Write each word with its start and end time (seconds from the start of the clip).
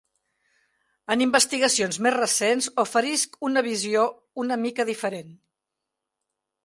En 1.15 1.21
investigacions 1.25 1.99
més 2.07 2.15
recents 2.15 2.69
oferisc 2.85 3.37
una 3.51 3.63
visió 3.71 4.07
una 4.45 4.59
mica 4.65 4.87
diferent. 4.93 5.31